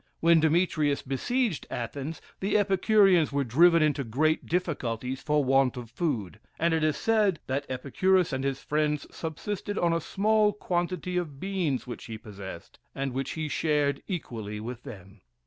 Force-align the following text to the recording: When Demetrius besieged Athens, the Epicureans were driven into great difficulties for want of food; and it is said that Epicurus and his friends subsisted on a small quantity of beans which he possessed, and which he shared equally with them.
When 0.19 0.39
Demetrius 0.39 1.03
besieged 1.03 1.67
Athens, 1.69 2.23
the 2.39 2.57
Epicureans 2.57 3.31
were 3.31 3.43
driven 3.43 3.83
into 3.83 4.03
great 4.03 4.47
difficulties 4.47 5.21
for 5.21 5.43
want 5.43 5.77
of 5.77 5.91
food; 5.91 6.39
and 6.57 6.73
it 6.73 6.83
is 6.83 6.97
said 6.97 7.39
that 7.45 7.67
Epicurus 7.69 8.33
and 8.33 8.43
his 8.43 8.63
friends 8.63 9.05
subsisted 9.15 9.77
on 9.77 9.93
a 9.93 10.01
small 10.01 10.53
quantity 10.53 11.17
of 11.17 11.39
beans 11.39 11.85
which 11.85 12.05
he 12.05 12.17
possessed, 12.17 12.79
and 12.95 13.13
which 13.13 13.33
he 13.33 13.47
shared 13.47 14.01
equally 14.07 14.59
with 14.59 14.81
them. 14.81 15.21